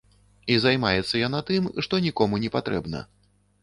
[0.53, 3.09] І займаецца яна тым, што нікому не патрэбна.